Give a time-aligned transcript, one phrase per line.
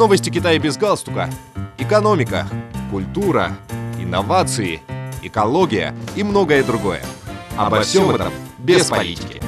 [0.00, 1.28] Новости Китая без галстука.
[1.76, 2.48] Экономика,
[2.90, 3.58] культура,
[3.98, 4.80] инновации,
[5.22, 7.02] экология и многое другое.
[7.54, 9.42] Обо всем этом без политики.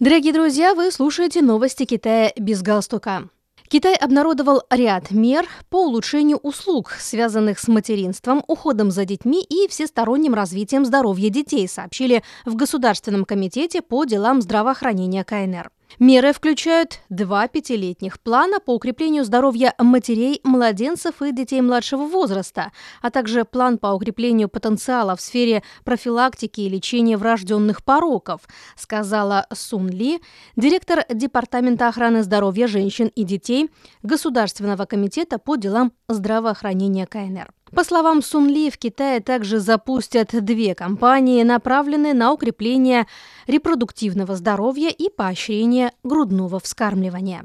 [0.00, 3.28] Дорогие друзья, вы слушаете новости Китая без галстука.
[3.68, 10.34] Китай обнародовал ряд мер по улучшению услуг, связанных с материнством, уходом за детьми и всесторонним
[10.34, 15.70] развитием здоровья детей, сообщили в Государственном комитете по делам здравоохранения КНР.
[15.98, 23.10] Меры включают два пятилетних плана по укреплению здоровья матерей, младенцев и детей младшего возраста, а
[23.10, 28.42] также план по укреплению потенциала в сфере профилактики и лечения врожденных пороков,
[28.76, 30.20] сказала Сун Ли,
[30.56, 33.70] директор Департамента охраны здоровья женщин и детей
[34.02, 37.52] Государственного комитета по делам здравоохранения КНР.
[37.74, 43.06] По словам Сун Ли, в Китае также запустят две кампании, направленные на укрепление
[43.46, 47.44] репродуктивного здоровья и поощрение грудного вскармливания.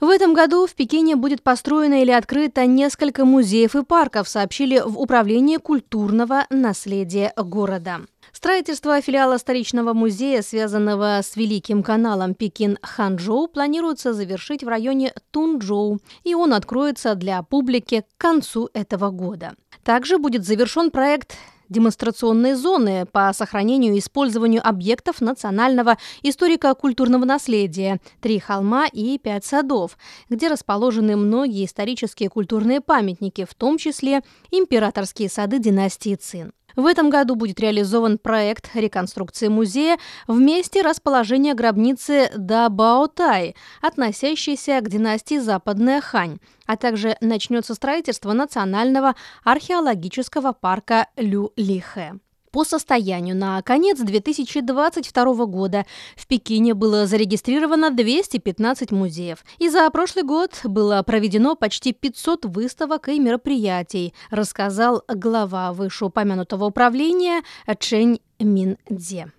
[0.00, 4.98] В этом году в Пекине будет построено или открыто несколько музеев и парков, сообщили в
[4.98, 8.00] Управлении культурного наследия города.
[8.32, 16.34] Строительство филиала столичного музея, связанного с Великим каналом Пекин-Ханчжоу, планируется завершить в районе Тунчжоу, и
[16.34, 19.54] он откроется для публики к концу этого года.
[19.82, 21.36] Также будет завершен проект
[21.68, 29.98] демонстрационные зоны по сохранению и использованию объектов национального историко-культурного наследия «Три холма» и «Пять садов»,
[30.30, 36.52] где расположены многие исторические культурные памятники, в том числе императорские сады династии Цин.
[36.78, 39.98] В этом году будет реализован проект реконструкции музея
[40.28, 49.16] в месте расположения гробницы Дабаотай, относящейся к династии Западная Хань, а также начнется строительство национального
[49.42, 52.12] археологического парка Лю-Лихэ.
[52.50, 55.84] По состоянию на конец 2022 года
[56.16, 59.44] в Пекине было зарегистрировано 215 музеев.
[59.58, 67.42] И за прошлый год было проведено почти 500 выставок и мероприятий, рассказал глава вышеупомянутого управления
[67.78, 69.32] Чэнь Миндзе.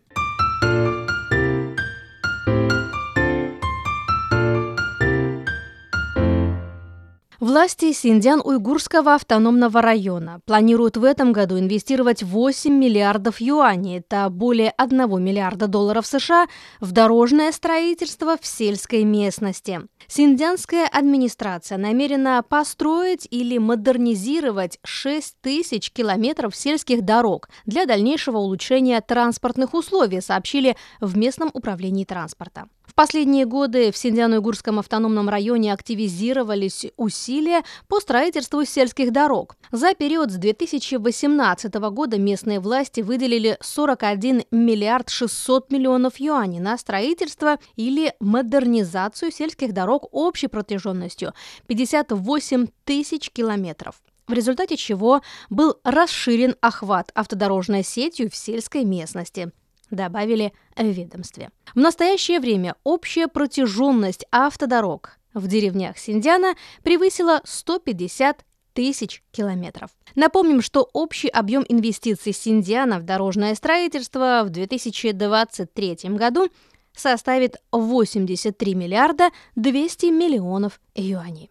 [7.50, 15.24] Власти Синьцзян-Уйгурского автономного района планируют в этом году инвестировать 8 миллиардов юаней, это более 1
[15.24, 16.46] миллиарда долларов США,
[16.80, 19.82] в дорожное строительство в сельской местности.
[20.06, 29.74] Синьцзянская администрация намерена построить или модернизировать 6 тысяч километров сельских дорог для дальнейшего улучшения транспортных
[29.74, 32.68] условий, сообщили в местном управлении транспорта.
[32.90, 39.58] В последние годы в Синьцзян-Уйгурском автономном районе активизировались усилия по строительству сельских дорог.
[39.72, 47.60] За период с 2018 года местные власти выделили 41 миллиард 600 миллионов юаней на строительство
[47.76, 51.36] или модернизацию сельских дорог общей протяженностью
[51.68, 59.52] 58 тысяч километров в результате чего был расширен охват автодорожной сетью в сельской местности
[59.92, 61.50] добавили в ведомстве.
[61.74, 69.92] В настоящее время общая протяженность автодорог в деревнях Синдиана превысила 150 тысяч километров.
[70.16, 76.50] Напомним, что общий объем инвестиций Синдиана в дорожное строительство в 2023 году
[76.96, 81.50] составит 83 миллиарда 200 миллионов юаней.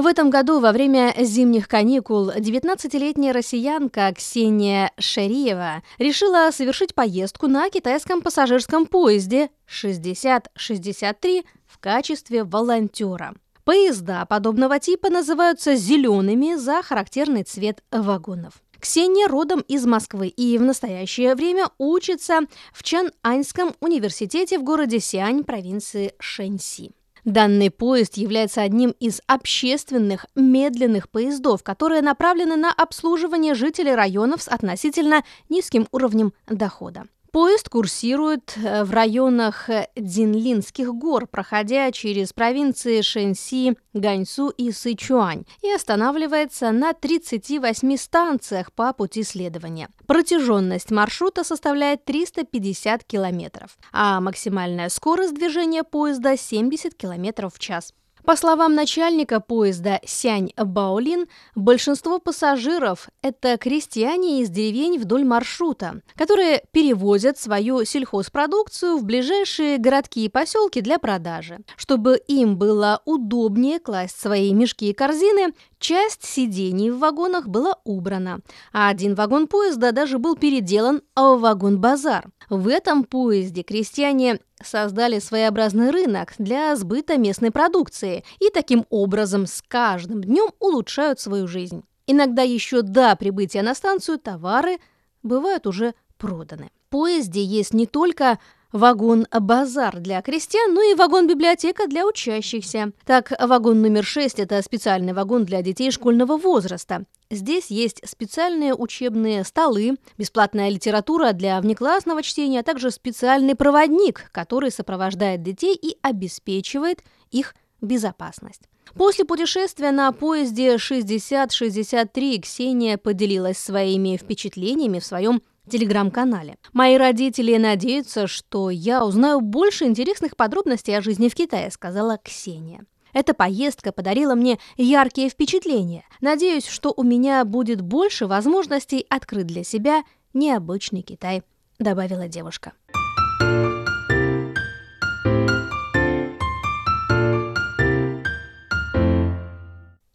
[0.00, 7.68] В этом году во время зимних каникул 19-летняя россиянка Ксения Шариева решила совершить поездку на
[7.68, 13.34] китайском пассажирском поезде 6063 в качестве волонтера.
[13.64, 18.54] Поезда подобного типа называются «зелеными» за характерный цвет вагонов.
[18.80, 22.40] Ксения родом из Москвы и в настоящее время учится
[22.72, 26.92] в Чананьском университете в городе Сиань провинции Шэньси.
[27.24, 34.48] Данный поезд является одним из общественных медленных поездов, которые направлены на обслуживание жителей районов с
[34.48, 37.04] относительно низким уровнем дохода.
[37.32, 45.44] Поезд курсирует э, в районах э, Динлинских гор, проходя через провинции Шэньси, Ганьсу и Сычуань,
[45.62, 49.90] и останавливается на 38 станциях по пути следования.
[50.08, 57.92] Протяженность маршрута составляет 350 километров, а максимальная скорость движения поезда 70 километров в час.
[58.24, 66.62] По словам начальника поезда Сянь Баолин, большинство пассажиров– это крестьяне из деревень вдоль маршрута, которые
[66.70, 71.60] перевозят свою сельхозпродукцию в ближайшие городки и поселки для продажи.
[71.76, 78.40] Чтобы им было удобнее класть свои мешки и корзины, часть сидений в вагонах была убрана,
[78.72, 82.30] а один вагон поезда даже был переделан в вагон-базар.
[82.48, 89.62] В этом поезде крестьяне создали своеобразный рынок для сбыта местной продукции и таким образом с
[89.66, 91.82] каждым днем улучшают свою жизнь.
[92.06, 94.78] Иногда еще до прибытия на станцию товары
[95.22, 96.70] бывают уже проданы.
[96.86, 98.38] В поезде есть не только
[98.72, 102.92] вагон-базар для крестьян, но и вагон-библиотека для учащихся.
[103.04, 107.04] Так, вагон номер 6– это специальный вагон для детей школьного возраста.
[107.30, 114.70] Здесь есть специальные учебные столы, бесплатная литература для внеклассного чтения, а также специальный проводник, который
[114.70, 118.62] сопровождает детей и обеспечивает их безопасность.
[118.94, 126.56] После путешествия на поезде 6063 Ксения поделилась своими впечатлениями в своем телеграм-канале.
[126.72, 132.84] Мои родители надеются, что я узнаю больше интересных подробностей о жизни в Китае, сказала Ксения.
[133.12, 136.04] Эта поездка подарила мне яркие впечатления.
[136.20, 140.02] Надеюсь, что у меня будет больше возможностей открыть для себя
[140.34, 141.42] необычный Китай,
[141.78, 142.72] добавила девушка.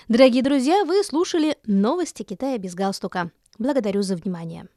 [0.08, 3.32] Дорогие друзья, вы слушали новости Китая без галстука.
[3.58, 4.68] Благодарю за внимание.